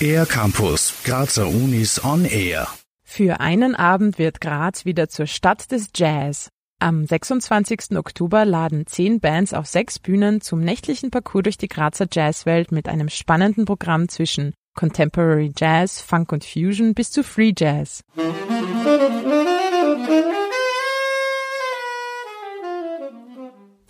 [0.00, 2.68] Air Campus, Grazer Unis on Air.
[3.04, 6.50] Für einen Abend wird Graz wieder zur Stadt des Jazz.
[6.80, 7.96] Am 26.
[7.96, 12.88] Oktober laden zehn Bands auf sechs Bühnen zum nächtlichen Parcours durch die Grazer Jazzwelt mit
[12.88, 18.04] einem spannenden Programm zwischen Contemporary Jazz, Funk und Fusion bis zu Free Jazz.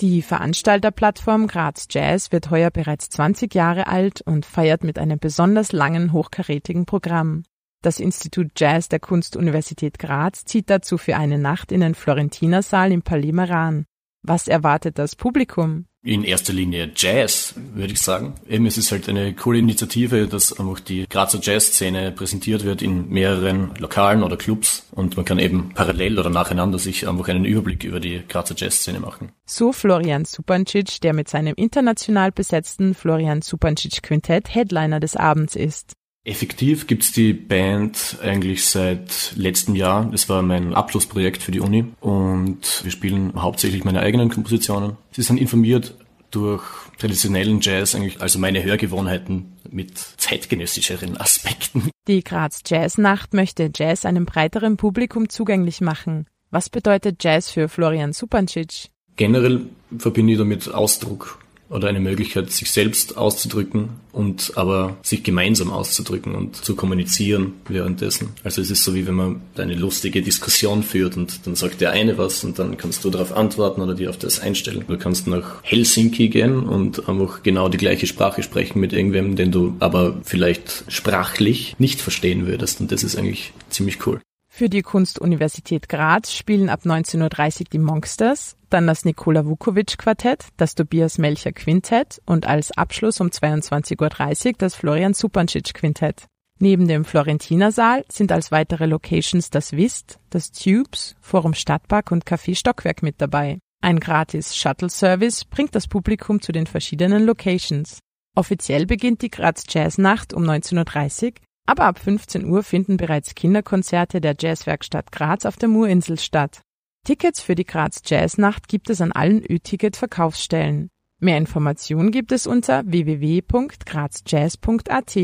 [0.00, 5.72] Die Veranstalterplattform Graz Jazz wird heuer bereits 20 Jahre alt und feiert mit einem besonders
[5.72, 7.42] langen, hochkarätigen Programm.
[7.82, 13.02] Das Institut Jazz der Kunstuniversität Graz zieht dazu für eine Nacht in den Florentinersaal im
[13.02, 13.86] Palais Maran.
[14.22, 15.87] Was erwartet das Publikum?
[16.02, 18.34] In erster Linie Jazz, würde ich sagen.
[18.48, 23.08] Eben, es ist halt eine coole Initiative, dass einfach die Grazer Jazzszene präsentiert wird in
[23.08, 27.84] mehreren Lokalen oder Clubs und man kann eben parallel oder nacheinander sich einfach einen Überblick
[27.84, 29.32] über die Grazer Jazzszene machen.
[29.44, 35.97] So Florian Supancic, der mit seinem international besetzten Florian Supancic Quintett Headliner des Abends ist.
[36.28, 40.10] Effektiv gibt's die Band eigentlich seit letztem Jahr.
[40.12, 44.98] Das war mein Abschlussprojekt für die Uni und wir spielen hauptsächlich meine eigenen Kompositionen.
[45.10, 45.94] Sie sind informiert
[46.30, 46.62] durch
[46.98, 51.88] traditionellen Jazz, eigentlich also meine Hörgewohnheiten mit zeitgenössischeren Aspekten.
[52.06, 56.26] Die Graz Jazznacht möchte Jazz einem breiteren Publikum zugänglich machen.
[56.50, 58.90] Was bedeutet Jazz für Florian Supancic?
[59.16, 59.62] Generell
[59.96, 61.38] verbinde ich damit Ausdruck
[61.70, 68.30] oder eine Möglichkeit, sich selbst auszudrücken und aber sich gemeinsam auszudrücken und zu kommunizieren währenddessen.
[68.42, 71.90] Also es ist so wie wenn man eine lustige Diskussion führt und dann sagt der
[71.90, 74.84] eine was und dann kannst du darauf antworten oder dir auf das einstellen.
[74.88, 79.52] Du kannst nach Helsinki gehen und einfach genau die gleiche Sprache sprechen mit irgendwem, den
[79.52, 84.20] du aber vielleicht sprachlich nicht verstehen würdest und das ist eigentlich ziemlich cool.
[84.58, 90.46] Für die Kunstuniversität Graz spielen ab 19.30 Uhr die Monsters, dann das Nikola Vukovic Quartett,
[90.56, 96.26] das Tobias Melcher Quintett und als Abschluss um 22.30 Uhr das Florian Supancic Quintett.
[96.58, 102.56] Neben dem Florentinersaal sind als weitere Locations das Wist, das Tubes, Forum Stadtpark und Café
[102.56, 103.60] Stockwerk mit dabei.
[103.80, 108.00] Ein gratis Shuttle-Service bringt das Publikum zu den verschiedenen Locations.
[108.34, 111.32] Offiziell beginnt die Graz Jazz Nacht um 19.30 Uhr,
[111.68, 116.62] aber ab 15 Uhr finden bereits Kinderkonzerte der Jazzwerkstatt Graz auf der Murinsel statt.
[117.04, 120.88] Tickets für die Graz Jazznacht gibt es an allen Ö-Ticket-Verkaufsstellen.
[121.20, 125.18] Mehr Informationen gibt es unter www.grazjazz.at.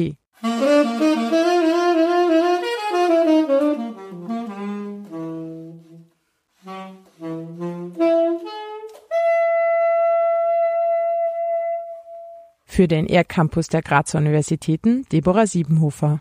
[12.66, 16.20] Für den ER-Campus der Grazer Universitäten Deborah Siebenhofer.